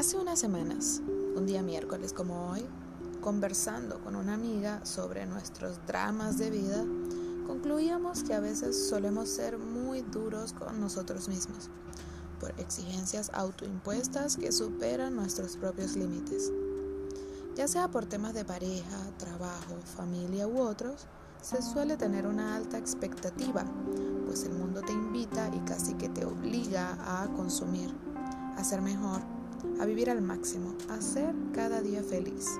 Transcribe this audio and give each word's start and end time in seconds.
Hace 0.00 0.16
unas 0.16 0.38
semanas, 0.38 1.02
un 1.36 1.44
día 1.44 1.60
miércoles 1.60 2.14
como 2.14 2.48
hoy, 2.48 2.64
conversando 3.20 4.00
con 4.00 4.16
una 4.16 4.32
amiga 4.32 4.82
sobre 4.86 5.26
nuestros 5.26 5.78
dramas 5.86 6.38
de 6.38 6.48
vida, 6.48 6.86
concluíamos 7.46 8.22
que 8.22 8.32
a 8.32 8.40
veces 8.40 8.88
solemos 8.88 9.28
ser 9.28 9.58
muy 9.58 10.00
duros 10.00 10.54
con 10.54 10.80
nosotros 10.80 11.28
mismos, 11.28 11.68
por 12.40 12.58
exigencias 12.58 13.30
autoimpuestas 13.34 14.38
que 14.38 14.52
superan 14.52 15.16
nuestros 15.16 15.58
propios 15.58 15.96
límites. 15.96 16.50
Ya 17.54 17.68
sea 17.68 17.90
por 17.90 18.06
temas 18.06 18.32
de 18.32 18.46
pareja, 18.46 18.96
trabajo, 19.18 19.76
familia 19.98 20.48
u 20.48 20.62
otros, 20.62 21.08
se 21.42 21.60
suele 21.60 21.98
tener 21.98 22.26
una 22.26 22.56
alta 22.56 22.78
expectativa, 22.78 23.66
pues 24.24 24.44
el 24.44 24.54
mundo 24.54 24.80
te 24.80 24.92
invita 24.92 25.50
y 25.54 25.60
casi 25.68 25.92
que 25.92 26.08
te 26.08 26.24
obliga 26.24 26.96
a 27.22 27.28
consumir, 27.34 27.94
a 28.56 28.64
ser 28.64 28.80
mejor, 28.80 29.20
a 29.80 29.84
vivir 29.84 30.10
al 30.10 30.22
máximo, 30.22 30.74
a 30.88 31.00
ser 31.00 31.34
cada 31.52 31.80
día 31.80 32.02
feliz. 32.02 32.58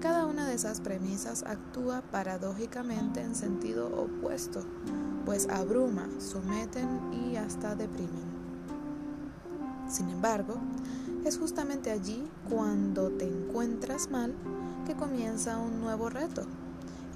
Cada 0.00 0.26
una 0.26 0.46
de 0.46 0.54
esas 0.54 0.80
premisas 0.80 1.44
actúa 1.44 2.02
paradójicamente 2.10 3.20
en 3.20 3.34
sentido 3.34 3.86
opuesto, 3.86 4.64
pues 5.24 5.48
abruma, 5.48 6.08
someten 6.18 6.88
y 7.12 7.36
hasta 7.36 7.76
deprimen. 7.76 8.32
Sin 9.88 10.08
embargo, 10.08 10.54
es 11.24 11.38
justamente 11.38 11.90
allí 11.90 12.24
cuando 12.50 13.10
te 13.10 13.26
encuentras 13.26 14.10
mal 14.10 14.34
que 14.86 14.94
comienza 14.94 15.58
un 15.58 15.80
nuevo 15.80 16.10
reto 16.10 16.46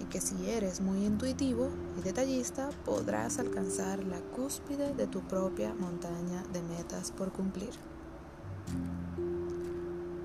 y 0.01 0.05
que 0.05 0.21
si 0.21 0.48
eres 0.48 0.80
muy 0.80 1.05
intuitivo 1.05 1.71
y 1.98 2.02
detallista 2.02 2.71
podrás 2.85 3.38
alcanzar 3.38 4.05
la 4.05 4.21
cúspide 4.21 4.95
de 4.95 5.07
tu 5.07 5.21
propia 5.23 5.74
montaña 5.74 6.45
de 6.52 6.62
metas 6.62 7.10
por 7.10 7.33
cumplir. 7.33 7.71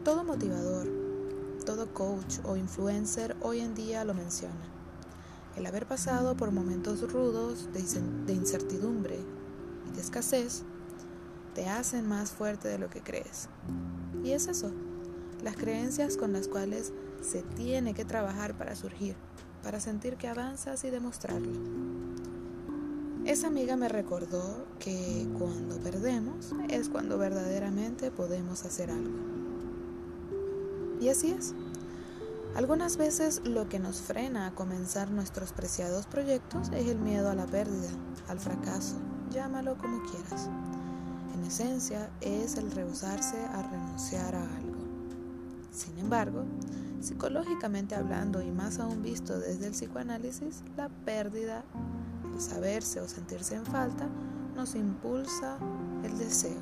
Todo 0.03 0.23
motivador, 0.23 0.87
todo 1.63 1.93
coach 1.93 2.39
o 2.43 2.57
influencer 2.57 3.35
hoy 3.39 3.59
en 3.59 3.75
día 3.75 4.03
lo 4.03 4.15
menciona. 4.15 4.55
El 5.55 5.63
haber 5.67 5.85
pasado 5.85 6.35
por 6.35 6.51
momentos 6.51 7.11
rudos 7.11 7.69
de 7.71 8.33
incertidumbre 8.33 9.19
y 9.87 9.95
de 9.95 10.01
escasez 10.01 10.63
te 11.53 11.69
hacen 11.69 12.07
más 12.07 12.31
fuerte 12.31 12.67
de 12.67 12.79
lo 12.79 12.89
que 12.89 13.01
crees. 13.01 13.47
Y 14.23 14.31
es 14.31 14.47
eso, 14.47 14.71
las 15.43 15.55
creencias 15.55 16.17
con 16.17 16.33
las 16.33 16.47
cuales 16.47 16.93
se 17.21 17.43
tiene 17.43 17.93
que 17.93 18.03
trabajar 18.03 18.57
para 18.57 18.75
surgir, 18.75 19.15
para 19.61 19.79
sentir 19.79 20.15
que 20.15 20.27
avanzas 20.27 20.83
y 20.83 20.89
demostrarlo. 20.89 21.59
Esa 23.23 23.45
amiga 23.45 23.77
me 23.77 23.87
recordó 23.87 24.65
que 24.79 25.27
cuando 25.37 25.77
perdemos 25.77 26.53
es 26.69 26.89
cuando 26.89 27.19
verdaderamente 27.19 28.09
podemos 28.09 28.65
hacer 28.65 28.89
algo. 28.89 29.30
Y 31.01 31.09
así 31.09 31.31
es. 31.31 31.53
Algunas 32.55 32.95
veces 32.95 33.41
lo 33.43 33.67
que 33.67 33.79
nos 33.79 34.01
frena 34.01 34.45
a 34.45 34.51
comenzar 34.51 35.09
nuestros 35.09 35.51
preciados 35.51 36.05
proyectos 36.05 36.69
es 36.73 36.87
el 36.87 36.99
miedo 36.99 37.29
a 37.29 37.35
la 37.35 37.47
pérdida, 37.47 37.89
al 38.27 38.39
fracaso, 38.39 38.97
llámalo 39.31 39.77
como 39.77 40.03
quieras. 40.03 40.49
En 41.33 41.43
esencia 41.43 42.11
es 42.21 42.55
el 42.57 42.71
rehusarse 42.71 43.37
a 43.37 43.63
renunciar 43.63 44.35
a 44.35 44.43
algo. 44.43 44.77
Sin 45.71 45.97
embargo, 45.97 46.43
psicológicamente 46.99 47.95
hablando 47.95 48.41
y 48.41 48.51
más 48.51 48.79
aún 48.79 49.01
visto 49.01 49.39
desde 49.39 49.67
el 49.67 49.71
psicoanálisis, 49.71 50.63
la 50.77 50.89
pérdida 50.89 51.63
saberse 52.37 52.99
o 52.99 53.07
sentirse 53.07 53.55
en 53.55 53.65
falta 53.65 54.07
nos 54.55 54.75
impulsa 54.75 55.57
el 56.03 56.17
deseo, 56.17 56.59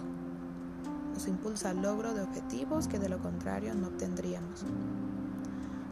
impulsa 1.27 1.71
al 1.71 1.81
logro 1.81 2.13
de 2.13 2.21
objetivos 2.21 2.87
que 2.87 2.99
de 2.99 3.09
lo 3.09 3.19
contrario 3.19 3.73
no 3.75 3.87
obtendríamos. 3.87 4.65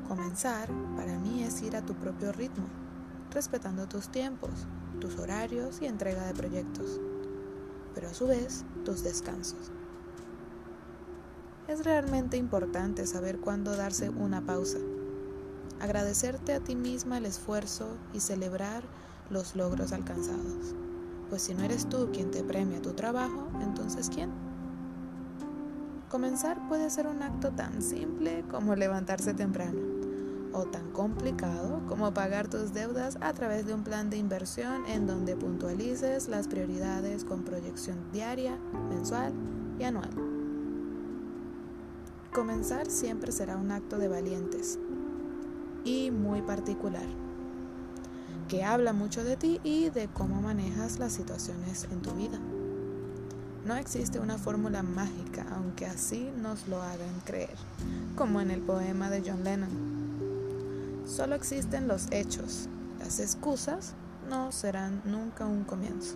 Comenzar 0.07 0.69
para 0.95 1.17
mí 1.19 1.43
es 1.43 1.61
ir 1.61 1.75
a 1.75 1.85
tu 1.85 1.93
propio 1.93 2.31
ritmo, 2.31 2.65
respetando 3.31 3.87
tus 3.87 4.09
tiempos, 4.09 4.51
tus 5.01 5.17
horarios 5.17 5.81
y 5.81 5.85
entrega 5.85 6.25
de 6.25 6.33
proyectos, 6.33 7.01
pero 7.93 8.07
a 8.07 8.13
su 8.13 8.27
vez 8.27 8.63
tus 8.85 9.03
descansos. 9.03 9.71
Es 11.67 11.83
realmente 11.83 12.37
importante 12.37 13.05
saber 13.05 13.39
cuándo 13.39 13.75
darse 13.75 14.09
una 14.09 14.45
pausa, 14.45 14.77
agradecerte 15.81 16.53
a 16.53 16.61
ti 16.61 16.75
misma 16.75 17.17
el 17.17 17.25
esfuerzo 17.25 17.97
y 18.13 18.21
celebrar 18.21 18.83
los 19.29 19.55
logros 19.55 19.91
alcanzados. 19.91 20.73
Pues 21.29 21.41
si 21.41 21.53
no 21.53 21.63
eres 21.63 21.89
tú 21.89 22.09
quien 22.13 22.31
te 22.31 22.43
premia 22.43 22.81
tu 22.81 22.93
trabajo, 22.93 23.49
entonces 23.61 24.09
¿quién? 24.09 24.46
Comenzar 26.09 26.69
puede 26.69 26.89
ser 26.89 27.05
un 27.05 27.21
acto 27.21 27.51
tan 27.51 27.81
simple 27.81 28.45
como 28.49 28.75
levantarse 28.75 29.33
temprano 29.33 29.81
o 30.53 30.63
tan 30.63 30.91
complicado 30.91 31.81
como 31.89 32.13
pagar 32.13 32.47
tus 32.47 32.73
deudas 32.73 33.17
a 33.19 33.33
través 33.33 33.65
de 33.65 33.73
un 33.73 33.83
plan 33.83 34.09
de 34.09 34.15
inversión 34.15 34.85
en 34.87 35.05
donde 35.05 35.35
puntualices 35.35 36.29
las 36.29 36.47
prioridades 36.47 37.25
con 37.25 37.43
proyección 37.43 37.97
diaria, 38.13 38.57
mensual 38.89 39.33
y 39.79 39.83
anual. 39.83 40.09
Comenzar 42.31 42.89
siempre 42.89 43.33
será 43.33 43.57
un 43.57 43.71
acto 43.71 43.97
de 43.97 44.07
valientes 44.07 44.79
y 45.83 46.09
muy 46.11 46.41
particular 46.41 47.07
que 48.47 48.63
habla 48.63 48.93
mucho 48.93 49.25
de 49.25 49.35
ti 49.35 49.59
y 49.65 49.89
de 49.89 50.07
cómo 50.07 50.41
manejas 50.41 50.99
las 50.99 51.11
situaciones 51.11 51.85
en 51.91 52.01
tu 52.01 52.11
vida. 52.11 52.39
No 53.67 53.75
existe 53.75 54.21
una 54.21 54.37
fórmula 54.37 54.81
mágica, 54.81 55.45
aunque 55.53 55.85
así 55.85 56.31
nos 56.41 56.69
lo 56.69 56.81
hagan 56.81 57.19
creer, 57.25 57.57
como 58.15 58.39
en 58.39 58.49
el 58.49 58.61
poema 58.61 59.09
de 59.09 59.21
John 59.29 59.43
Lennon. 59.43 61.03
Solo 61.05 61.35
existen 61.35 61.89
los 61.89 62.09
hechos, 62.11 62.69
las 62.97 63.19
excusas 63.19 63.93
no 64.29 64.53
serán 64.53 65.01
nunca 65.03 65.45
un 65.45 65.65
comienzo. 65.65 66.15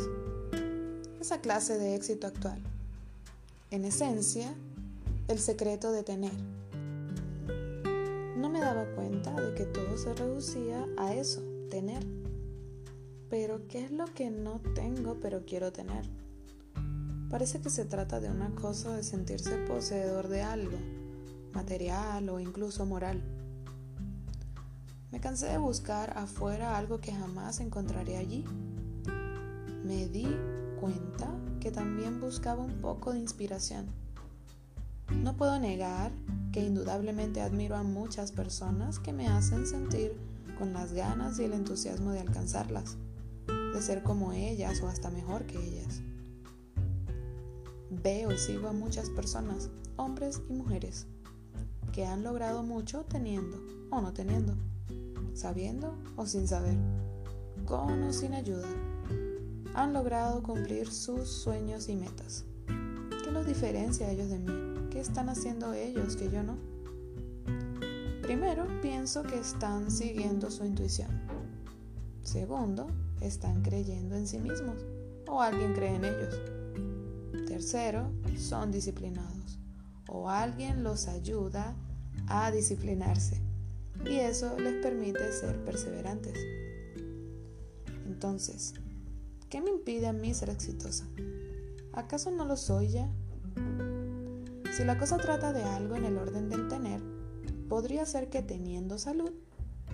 Esa 1.20 1.40
clase 1.40 1.78
de 1.78 1.94
éxito 1.94 2.26
actual. 2.26 2.62
En 3.70 3.84
esencia, 3.86 4.54
el 5.28 5.38
secreto 5.38 5.92
de 5.92 6.02
tener. 6.02 6.32
No 8.36 8.50
me 8.50 8.60
daba 8.60 8.84
cuenta 8.94 9.32
de 9.32 9.54
que 9.54 9.64
todo 9.64 9.96
se 9.96 10.12
reducía 10.12 10.86
a 10.98 11.14
eso, 11.14 11.42
tener. 11.70 12.04
Pero, 13.30 13.66
¿qué 13.66 13.84
es 13.84 13.90
lo 13.90 14.04
que 14.12 14.30
no 14.30 14.60
tengo 14.74 15.16
pero 15.22 15.46
quiero 15.46 15.72
tener? 15.72 16.04
Parece 17.32 17.62
que 17.62 17.70
se 17.70 17.86
trata 17.86 18.20
de 18.20 18.28
una 18.30 18.50
cosa 18.50 18.94
de 18.94 19.02
sentirse 19.02 19.56
poseedor 19.66 20.28
de 20.28 20.42
algo, 20.42 20.76
material 21.54 22.28
o 22.28 22.38
incluso 22.38 22.84
moral. 22.84 23.22
Me 25.10 25.18
cansé 25.18 25.46
de 25.46 25.56
buscar 25.56 26.12
afuera 26.18 26.76
algo 26.76 27.00
que 27.00 27.10
jamás 27.10 27.60
encontraré 27.60 28.18
allí. 28.18 28.44
Me 29.82 30.08
di 30.08 30.26
cuenta 30.78 31.34
que 31.58 31.70
también 31.70 32.20
buscaba 32.20 32.62
un 32.62 32.82
poco 32.82 33.14
de 33.14 33.20
inspiración. 33.20 33.86
No 35.22 35.34
puedo 35.34 35.58
negar 35.58 36.12
que 36.52 36.60
indudablemente 36.60 37.40
admiro 37.40 37.76
a 37.76 37.82
muchas 37.82 38.30
personas 38.30 38.98
que 38.98 39.14
me 39.14 39.28
hacen 39.28 39.66
sentir 39.66 40.12
con 40.58 40.74
las 40.74 40.92
ganas 40.92 41.38
y 41.38 41.44
el 41.44 41.54
entusiasmo 41.54 42.10
de 42.10 42.20
alcanzarlas, 42.20 42.98
de 43.46 43.80
ser 43.80 44.02
como 44.02 44.34
ellas 44.34 44.82
o 44.82 44.88
hasta 44.88 45.08
mejor 45.08 45.46
que 45.46 45.56
ellas. 45.56 46.02
Veo 48.02 48.32
y 48.32 48.38
sigo 48.38 48.68
a 48.68 48.72
muchas 48.72 49.10
personas, 49.10 49.70
hombres 49.96 50.40
y 50.48 50.54
mujeres, 50.54 51.06
que 51.92 52.06
han 52.06 52.22
logrado 52.22 52.62
mucho 52.62 53.04
teniendo 53.04 53.58
o 53.90 54.00
no 54.00 54.12
teniendo, 54.12 54.54
sabiendo 55.34 55.96
o 56.16 56.26
sin 56.26 56.48
saber, 56.48 56.76
con 57.66 58.02
o 58.02 58.12
sin 58.12 58.34
ayuda. 58.34 58.68
Han 59.74 59.92
logrado 59.92 60.42
cumplir 60.42 60.90
sus 60.90 61.28
sueños 61.28 61.88
y 61.88 61.96
metas. 61.96 62.44
¿Qué 63.24 63.30
los 63.30 63.46
diferencia 63.46 64.06
a 64.06 64.10
ellos 64.10 64.28
de 64.28 64.38
mí? 64.38 64.88
¿Qué 64.90 65.00
están 65.00 65.28
haciendo 65.28 65.72
ellos 65.74 66.16
que 66.16 66.30
yo 66.30 66.42
no? 66.42 66.56
Primero, 68.22 68.66
pienso 68.80 69.22
que 69.22 69.38
están 69.38 69.90
siguiendo 69.90 70.50
su 70.50 70.64
intuición. 70.64 71.10
Segundo, 72.22 72.86
están 73.20 73.62
creyendo 73.62 74.16
en 74.16 74.26
sí 74.26 74.38
mismos 74.38 74.76
o 75.26 75.40
alguien 75.40 75.74
cree 75.74 75.96
en 75.96 76.04
ellos. 76.04 76.61
Tercero, 77.46 78.10
son 78.36 78.70
disciplinados 78.70 79.58
o 80.08 80.28
alguien 80.28 80.82
los 80.82 81.08
ayuda 81.08 81.74
a 82.26 82.50
disciplinarse 82.50 83.40
y 84.04 84.16
eso 84.16 84.58
les 84.58 84.82
permite 84.82 85.32
ser 85.32 85.64
perseverantes. 85.64 86.38
Entonces, 88.06 88.74
¿qué 89.48 89.60
me 89.60 89.70
impide 89.70 90.08
a 90.08 90.12
mí 90.12 90.34
ser 90.34 90.50
exitosa? 90.50 91.06
¿Acaso 91.92 92.30
no 92.30 92.44
lo 92.44 92.56
soy 92.56 92.88
ya? 92.88 93.10
Si 94.76 94.84
la 94.84 94.98
cosa 94.98 95.18
trata 95.18 95.52
de 95.52 95.62
algo 95.62 95.96
en 95.96 96.04
el 96.04 96.16
orden 96.16 96.48
del 96.48 96.68
tener, 96.68 97.00
podría 97.68 98.06
ser 98.06 98.28
que 98.30 98.42
teniendo 98.42 98.98
salud, 98.98 99.32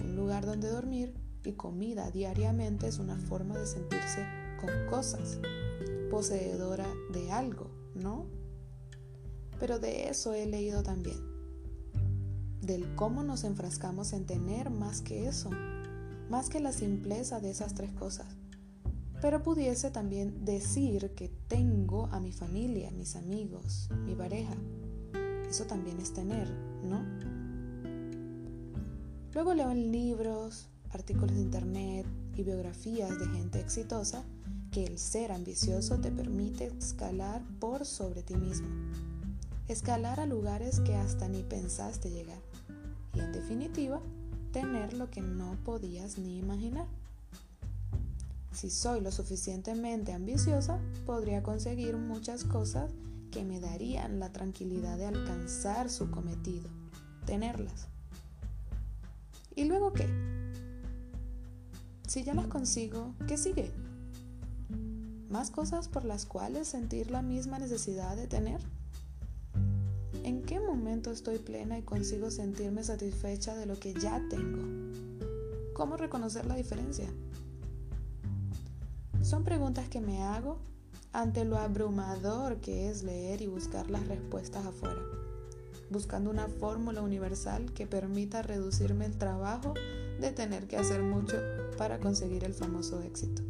un 0.02 0.16
lugar 0.16 0.46
donde 0.46 0.68
dormir 0.68 1.14
y 1.44 1.52
comida 1.52 2.10
diariamente 2.10 2.86
es 2.86 2.98
una 2.98 3.16
forma 3.16 3.58
de 3.58 3.66
sentirse 3.66 4.24
con 4.60 4.70
cosas, 4.88 5.38
poseedora 6.08 6.86
de 7.12 7.30
algo, 7.30 7.70
¿no? 7.94 8.26
Pero 9.58 9.78
de 9.78 10.08
eso 10.08 10.32
he 10.34 10.46
leído 10.46 10.82
también, 10.82 11.18
del 12.60 12.94
cómo 12.94 13.22
nos 13.22 13.44
enfrascamos 13.44 14.12
en 14.12 14.26
tener 14.26 14.70
más 14.70 15.00
que 15.00 15.26
eso, 15.26 15.50
más 16.28 16.48
que 16.48 16.60
la 16.60 16.72
simpleza 16.72 17.40
de 17.40 17.50
esas 17.50 17.74
tres 17.74 17.92
cosas. 17.92 18.26
Pero 19.20 19.42
pudiese 19.42 19.90
también 19.90 20.44
decir 20.44 21.12
que 21.16 21.28
tengo 21.48 22.06
a 22.12 22.20
mi 22.20 22.30
familia, 22.30 22.90
mis 22.92 23.16
amigos, 23.16 23.88
mi 24.04 24.14
pareja. 24.14 24.54
Eso 25.48 25.64
también 25.64 25.98
es 25.98 26.12
tener, 26.12 26.48
¿no? 26.84 27.02
Luego 29.34 29.54
leo 29.54 29.70
en 29.70 29.90
libros, 29.90 30.68
artículos 30.90 31.34
de 31.34 31.42
internet 31.42 32.06
y 32.34 32.42
biografías 32.44 33.18
de 33.18 33.26
gente 33.26 33.60
exitosa 33.60 34.24
que 34.70 34.84
el 34.84 34.98
ser 34.98 35.32
ambicioso 35.32 35.98
te 35.98 36.10
permite 36.10 36.66
escalar 36.78 37.42
por 37.58 37.86
sobre 37.86 38.22
ti 38.22 38.36
mismo, 38.36 38.68
escalar 39.66 40.20
a 40.20 40.26
lugares 40.26 40.80
que 40.80 40.94
hasta 40.94 41.28
ni 41.28 41.42
pensaste 41.42 42.10
llegar 42.10 42.40
y 43.14 43.20
en 43.20 43.32
definitiva 43.32 44.00
tener 44.52 44.94
lo 44.94 45.10
que 45.10 45.20
no 45.20 45.56
podías 45.64 46.18
ni 46.18 46.38
imaginar. 46.38 46.86
Si 48.52 48.70
soy 48.70 49.00
lo 49.00 49.12
suficientemente 49.12 50.12
ambiciosa, 50.12 50.80
podría 51.06 51.42
conseguir 51.42 51.96
muchas 51.96 52.44
cosas 52.44 52.90
que 53.30 53.44
me 53.44 53.60
darían 53.60 54.18
la 54.18 54.32
tranquilidad 54.32 54.96
de 54.96 55.06
alcanzar 55.06 55.90
su 55.90 56.10
cometido, 56.10 56.68
tenerlas. 57.24 57.88
¿Y 59.54 59.64
luego 59.64 59.92
qué? 59.92 60.08
Si 62.06 62.24
ya 62.24 62.34
las 62.34 62.46
consigo, 62.46 63.14
¿qué 63.26 63.36
sigue? 63.36 63.70
¿Más 65.28 65.50
cosas 65.50 65.88
por 65.88 66.04
las 66.04 66.24
cuales 66.26 66.68
sentir 66.68 67.10
la 67.10 67.22
misma 67.22 67.58
necesidad 67.58 68.16
de 68.16 68.26
tener? 68.26 68.60
¿En 70.24 70.42
qué 70.42 70.58
momento 70.58 71.10
estoy 71.10 71.38
plena 71.38 71.78
y 71.78 71.82
consigo 71.82 72.30
sentirme 72.30 72.82
satisfecha 72.82 73.54
de 73.54 73.66
lo 73.66 73.78
que 73.78 73.94
ya 73.94 74.22
tengo? 74.30 74.62
¿Cómo 75.74 75.96
reconocer 75.96 76.46
la 76.46 76.54
diferencia? 76.56 77.08
Son 79.22 79.44
preguntas 79.44 79.88
que 79.88 80.00
me 80.00 80.22
hago 80.22 80.58
ante 81.12 81.44
lo 81.44 81.58
abrumador 81.58 82.56
que 82.60 82.88
es 82.88 83.02
leer 83.02 83.42
y 83.42 83.46
buscar 83.46 83.90
las 83.90 84.06
respuestas 84.08 84.64
afuera 84.64 85.02
buscando 85.90 86.30
una 86.30 86.48
fórmula 86.48 87.00
universal 87.00 87.72
que 87.72 87.86
permita 87.86 88.42
reducirme 88.42 89.06
el 89.06 89.16
trabajo 89.16 89.74
de 90.20 90.32
tener 90.32 90.66
que 90.66 90.76
hacer 90.76 91.02
mucho 91.02 91.36
para 91.76 91.98
conseguir 91.98 92.44
el 92.44 92.54
famoso 92.54 93.00
éxito. 93.02 93.42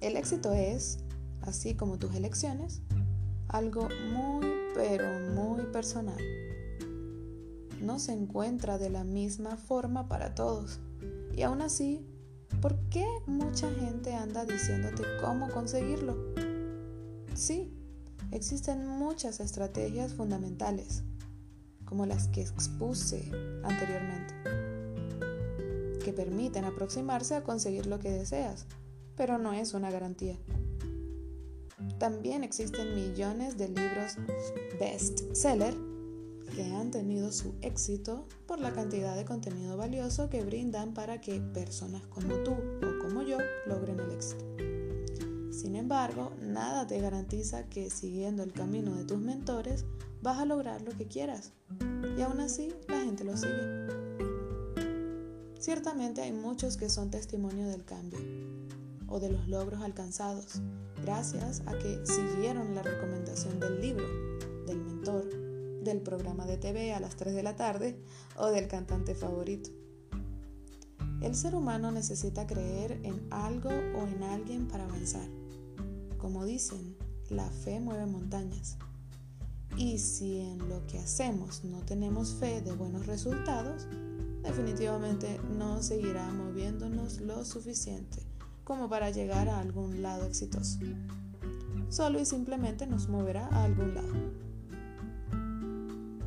El 0.00 0.16
éxito 0.16 0.52
es, 0.52 0.98
así 1.42 1.74
como 1.74 1.98
tus 1.98 2.14
elecciones, 2.14 2.82
algo 3.48 3.88
muy 4.12 4.46
pero 4.74 5.04
muy 5.34 5.64
personal. 5.66 6.18
No 7.80 7.98
se 7.98 8.12
encuentra 8.12 8.78
de 8.78 8.90
la 8.90 9.04
misma 9.04 9.56
forma 9.56 10.08
para 10.08 10.34
todos. 10.34 10.80
Y 11.34 11.42
aún 11.42 11.62
así, 11.62 12.06
¿por 12.60 12.76
qué 12.90 13.06
mucha 13.26 13.70
gente 13.72 14.14
anda 14.14 14.44
diciéndote 14.44 15.02
cómo 15.22 15.48
conseguirlo? 15.50 16.16
Sí, 17.34 17.76
Existen 18.32 18.86
muchas 18.86 19.38
estrategias 19.38 20.12
fundamentales, 20.12 21.04
como 21.84 22.06
las 22.06 22.26
que 22.28 22.40
expuse 22.42 23.30
anteriormente, 23.62 24.34
que 26.04 26.12
permiten 26.12 26.64
aproximarse 26.64 27.36
a 27.36 27.44
conseguir 27.44 27.86
lo 27.86 28.00
que 28.00 28.10
deseas, 28.10 28.66
pero 29.16 29.38
no 29.38 29.52
es 29.52 29.74
una 29.74 29.90
garantía. 29.90 30.36
También 31.98 32.44
existen 32.44 32.94
millones 32.94 33.56
de 33.56 33.68
libros 33.68 34.16
best-seller 34.78 35.74
que 36.54 36.64
han 36.74 36.90
tenido 36.90 37.32
su 37.32 37.54
éxito 37.60 38.26
por 38.46 38.60
la 38.60 38.72
cantidad 38.72 39.16
de 39.16 39.24
contenido 39.24 39.76
valioso 39.76 40.30
que 40.30 40.44
brindan 40.44 40.94
para 40.94 41.20
que 41.20 41.40
personas 41.40 42.06
como 42.06 42.34
tú 42.44 42.52
o 42.52 43.02
como 43.02 43.22
yo 43.22 43.38
logren 43.66 44.00
el 44.00 44.10
éxito. 44.12 44.44
Sin 45.50 45.74
embargo, 45.74 46.32
nada 46.40 46.86
te 46.86 47.00
garantiza 47.00 47.68
que 47.68 47.90
siguiendo 47.90 48.42
el 48.42 48.52
camino 48.52 48.94
de 48.94 49.04
tus 49.04 49.18
mentores 49.18 49.84
vas 50.22 50.38
a 50.38 50.44
lograr 50.44 50.82
lo 50.82 50.92
que 50.92 51.06
quieras. 51.06 51.52
Y 52.16 52.22
aún 52.22 52.40
así, 52.40 52.72
la 52.88 53.00
gente 53.00 53.24
lo 53.24 53.36
sigue. 53.36 53.86
Ciertamente 55.58 56.22
hay 56.22 56.32
muchos 56.32 56.76
que 56.76 56.88
son 56.88 57.10
testimonio 57.10 57.66
del 57.68 57.84
cambio 57.84 58.18
o 59.16 59.20
de 59.20 59.30
los 59.30 59.48
logros 59.48 59.80
alcanzados 59.80 60.60
gracias 61.02 61.62
a 61.64 61.72
que 61.78 62.04
siguieron 62.04 62.74
la 62.74 62.82
recomendación 62.82 63.58
del 63.58 63.80
libro, 63.80 64.04
del 64.66 64.78
mentor, 64.78 65.24
del 65.82 66.02
programa 66.02 66.44
de 66.44 66.58
TV 66.58 66.92
a 66.92 67.00
las 67.00 67.16
3 67.16 67.34
de 67.34 67.42
la 67.42 67.56
tarde 67.56 67.98
o 68.36 68.48
del 68.48 68.68
cantante 68.68 69.14
favorito. 69.14 69.70
El 71.22 71.34
ser 71.34 71.54
humano 71.54 71.90
necesita 71.92 72.46
creer 72.46 73.00
en 73.04 73.26
algo 73.30 73.70
o 73.70 74.06
en 74.06 74.22
alguien 74.22 74.68
para 74.68 74.84
avanzar. 74.84 75.26
Como 76.18 76.44
dicen, 76.44 76.94
la 77.30 77.48
fe 77.48 77.80
mueve 77.80 78.04
montañas. 78.04 78.76
Y 79.78 79.98
si 79.98 80.40
en 80.40 80.68
lo 80.68 80.86
que 80.86 80.98
hacemos 80.98 81.64
no 81.64 81.80
tenemos 81.86 82.34
fe 82.34 82.60
de 82.60 82.72
buenos 82.72 83.06
resultados, 83.06 83.86
definitivamente 84.42 85.40
no 85.56 85.82
seguirá 85.82 86.30
moviéndonos 86.32 87.22
lo 87.22 87.44
suficiente 87.46 88.35
como 88.66 88.88
para 88.88 89.10
llegar 89.10 89.48
a 89.48 89.60
algún 89.60 90.02
lado 90.02 90.26
exitoso. 90.26 90.80
Solo 91.88 92.18
y 92.18 92.24
simplemente 92.24 92.88
nos 92.88 93.08
moverá 93.08 93.46
a 93.46 93.62
algún 93.62 93.94
lado. 93.94 94.12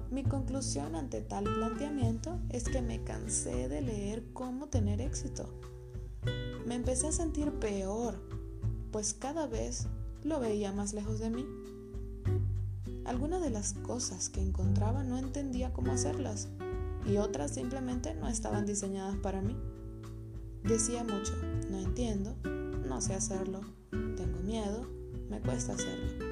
Mi 0.10 0.24
conclusión 0.24 0.96
ante 0.96 1.19
tal 1.19 1.43
planteamiento 1.43 2.39
es 2.48 2.63
que 2.63 2.81
me 2.81 3.03
cansé 3.03 3.67
de 3.67 3.81
leer 3.81 4.24
cómo 4.31 4.67
tener 4.67 5.01
éxito. 5.01 5.50
Me 6.65 6.75
empecé 6.75 7.08
a 7.08 7.12
sentir 7.12 7.51
peor 7.51 8.17
pues 8.93 9.13
cada 9.13 9.46
vez 9.46 9.88
lo 10.24 10.39
veía 10.39 10.72
más 10.72 10.93
lejos 10.93 11.19
de 11.19 11.31
mí. 11.31 11.46
Algunas 13.03 13.41
de 13.41 13.50
las 13.50 13.74
cosas 13.74 14.29
que 14.29 14.41
encontraba 14.41 15.03
no 15.03 15.17
entendía 15.17 15.74
cómo 15.74 15.91
hacerlas 15.91 16.48
y 17.05 17.17
otras 17.17 17.51
simplemente 17.51 18.15
no 18.15 18.29
estaban 18.29 18.65
diseñadas 18.65 19.17
para 19.17 19.41
mí. 19.41 19.58
Decía 20.63 21.04
mucho, 21.04 21.34
no 21.70 21.80
entiendo, 21.80 22.36
no 22.88 23.01
sé 23.01 23.13
hacerlo, 23.13 23.62
tengo 23.92 24.39
miedo, 24.39 24.88
me 25.30 25.39
cuesta 25.39 25.74
hacerlo. 25.74 26.25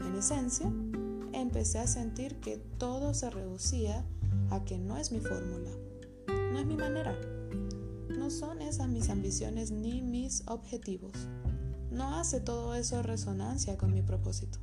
En 0.00 0.14
esencia, 0.16 0.72
empecé 1.32 1.78
a 1.78 1.86
sentir 1.86 2.36
que 2.40 2.58
todo 2.78 3.14
se 3.14 3.30
reducía 3.30 4.04
a 4.50 4.64
que 4.64 4.78
no 4.78 4.96
es 4.96 5.12
mi 5.12 5.20
fórmula, 5.20 5.70
no 6.52 6.58
es 6.58 6.66
mi 6.66 6.76
manera, 6.76 7.18
no 8.08 8.30
son 8.30 8.62
esas 8.62 8.88
mis 8.88 9.08
ambiciones 9.08 9.70
ni 9.70 10.02
mis 10.02 10.42
objetivos 10.46 11.28
no 11.90 12.14
hace 12.16 12.40
todo 12.40 12.74
eso 12.74 13.02
resonancia 13.02 13.76
con 13.78 13.92
mi 13.92 14.02
propósito. 14.02 14.58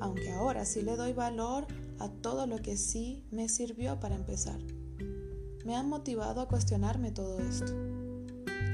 Aunque 0.00 0.30
ahora 0.32 0.64
sí 0.64 0.82
le 0.82 0.96
doy 0.96 1.12
valor 1.12 1.66
a 1.98 2.08
todo 2.08 2.46
lo 2.46 2.58
que 2.58 2.76
sí 2.76 3.24
me 3.30 3.48
sirvió 3.48 3.98
para 4.00 4.14
empezar. 4.14 4.58
Me 5.64 5.74
han 5.74 5.88
motivado 5.88 6.42
a 6.42 6.48
cuestionarme 6.48 7.10
todo 7.10 7.38
esto. 7.38 7.72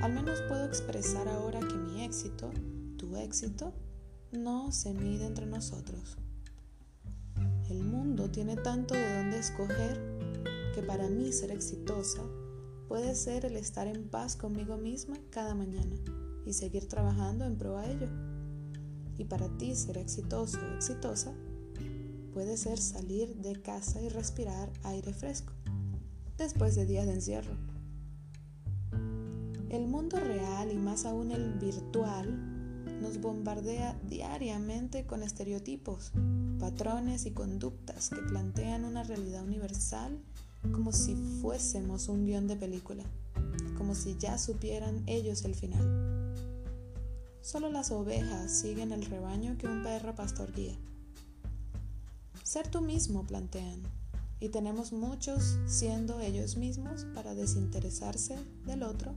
Al 0.03 0.13
menos 0.13 0.43
puedo 0.49 0.65
expresar 0.65 1.29
ahora 1.29 1.61
que 1.61 1.75
mi 1.75 2.03
éxito, 2.03 2.51
tu 2.97 3.17
éxito 3.17 3.73
no 4.33 4.73
se 4.73 4.93
mide 4.93 5.25
entre 5.25 5.47
nosotros. 5.47 6.19
El 7.69 7.85
mundo 7.85 8.29
tiene 8.29 8.57
tanto 8.57 8.95
de 8.95 9.19
dónde 9.19 9.39
escoger 9.39 10.19
que 10.75 10.83
para 10.83 11.09
mí 11.09 11.33
ser 11.33 11.53
exitosa 11.53 12.23
puede 12.89 13.15
ser 13.15 13.45
el 13.45 13.57
estar 13.57 13.87
en 13.87 14.09
paz 14.09 14.35
conmigo 14.35 14.77
misma 14.77 15.17
cada 15.31 15.55
mañana 15.55 15.95
y 16.45 16.55
seguir 16.55 16.89
trabajando 16.89 17.45
en 17.45 17.57
pro 17.57 17.79
a 17.79 17.87
ello. 17.87 18.09
Y 19.17 19.27
para 19.27 19.49
ti 19.59 19.77
ser 19.77 19.97
exitoso 19.97 20.59
o 20.59 20.75
exitosa 20.75 21.33
puede 22.35 22.57
ser 22.57 22.79
salir 22.79 23.37
de 23.37 23.63
casa 23.63 24.03
y 24.03 24.09
respirar 24.09 24.73
aire 24.83 25.13
fresco 25.13 25.53
después 26.41 26.75
de 26.75 26.87
días 26.87 27.07
de 27.07 27.13
encierro. 27.13 27.53
El 29.69 29.87
mundo 29.87 30.19
real 30.19 30.73
y 30.73 30.77
más 30.77 31.05
aún 31.05 31.31
el 31.31 31.53
virtual 31.59 32.35
nos 33.03 33.21
bombardea 33.21 34.01
diariamente 34.09 35.07
con 35.07 35.23
estereotipos, 35.23 36.13
patrones 36.59 37.27
y 37.27 37.33
conductas 37.33 38.09
que 38.09 38.23
plantean 38.23 38.87
una 38.87 39.03
realidad 39.03 39.45
universal 39.45 40.19
como 40.73 40.93
si 40.93 41.15
fuésemos 41.41 42.09
un 42.09 42.25
guion 42.25 42.49
de 42.49 42.57
película, 42.57 43.05
como 43.77 43.95
si 43.95 44.17
ya 44.19 44.39
supieran 44.39 45.03
ellos 45.07 45.45
el 45.45 45.55
final. 45.55 46.35
Solo 47.43 47.71
las 47.71 47.91
ovejas 47.91 48.51
siguen 48.51 48.93
el 48.93 49.05
rebaño 49.05 49.59
que 49.59 49.67
un 49.67 49.83
perro 49.83 50.15
pastor 50.15 50.53
guía. 50.53 50.77
Ser 52.43 52.69
tú 52.69 52.81
mismo, 52.81 53.27
plantean, 53.27 53.83
y 54.41 54.49
tenemos 54.49 54.93
muchos 54.93 55.59
siendo 55.67 56.21
ellos 56.21 56.57
mismos 56.57 57.05
para 57.15 57.35
desinteresarse 57.35 58.37
del 58.67 58.83
otro, 58.83 59.15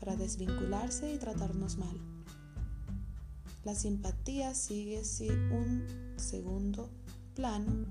para 0.00 0.16
desvincularse 0.16 1.12
y 1.12 1.18
tratarnos 1.18 1.76
mal. 1.76 2.00
La 3.64 3.74
simpatía 3.74 4.54
sigue 4.54 5.02
un 5.52 5.86
segundo 6.16 6.90
plano 7.34 7.86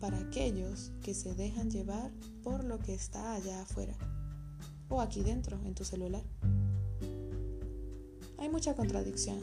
para 0.00 0.18
aquellos 0.18 0.92
que 1.02 1.14
se 1.14 1.34
dejan 1.34 1.70
llevar 1.70 2.10
por 2.42 2.64
lo 2.64 2.78
que 2.80 2.92
está 2.92 3.32
allá 3.34 3.62
afuera 3.62 3.96
o 4.88 5.00
aquí 5.00 5.22
dentro 5.22 5.58
en 5.64 5.74
tu 5.74 5.84
celular. 5.84 6.22
Hay 8.38 8.50
mucha 8.50 8.74
contradicción 8.74 9.40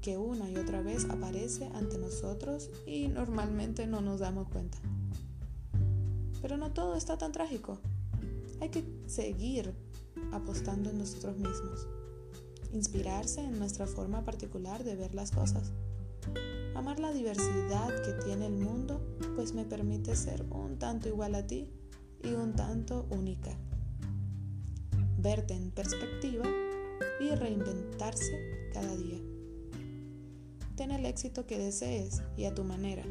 que 0.00 0.16
una 0.16 0.48
y 0.48 0.56
otra 0.56 0.80
vez 0.80 1.04
aparece 1.10 1.66
ante 1.74 1.98
nosotros 1.98 2.70
y 2.86 3.08
normalmente 3.08 3.86
no 3.86 4.00
nos 4.00 4.20
damos 4.20 4.48
cuenta. 4.48 4.78
Pero 6.40 6.56
no 6.56 6.72
todo 6.72 6.96
está 6.96 7.18
tan 7.18 7.32
trágico. 7.32 7.78
Hay 8.60 8.70
que 8.70 8.84
seguir 9.06 9.74
apostando 10.32 10.90
en 10.90 10.98
nosotros 10.98 11.36
mismos, 11.36 11.86
inspirarse 12.72 13.40
en 13.40 13.58
nuestra 13.58 13.86
forma 13.86 14.24
particular 14.24 14.84
de 14.84 14.96
ver 14.96 15.14
las 15.14 15.30
cosas 15.30 15.72
Amar 16.74 17.00
la 17.00 17.12
diversidad 17.12 17.88
que 18.04 18.12
tiene 18.24 18.46
el 18.46 18.52
mundo 18.52 19.00
pues 19.34 19.52
me 19.52 19.64
permite 19.64 20.14
ser 20.14 20.44
un 20.50 20.78
tanto 20.78 21.08
igual 21.08 21.34
a 21.34 21.46
ti 21.46 21.72
y 22.22 22.28
un 22.28 22.54
tanto 22.54 23.06
única. 23.10 23.50
Verte 25.18 25.54
en 25.54 25.72
perspectiva 25.72 26.44
y 27.20 27.34
reinventarse 27.34 28.70
cada 28.72 28.94
día. 28.94 29.18
Ten 30.76 30.92
el 30.92 31.04
éxito 31.04 31.46
que 31.46 31.58
desees 31.58 32.22
y 32.36 32.44
a 32.44 32.54
tu 32.54 32.62
manera. 32.62 33.04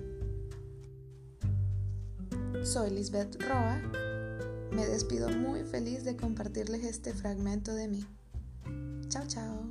Soy 2.67 2.89
Lisbeth 2.89 3.41
Roa. 3.43 3.81
Me 4.73 4.85
despido 4.85 5.29
muy 5.29 5.63
feliz 5.63 6.03
de 6.03 6.17
compartirles 6.17 6.83
este 6.83 7.13
fragmento 7.13 7.73
de 7.73 7.87
mí. 7.87 8.05
Chao, 9.07 9.23
chao. 9.25 9.63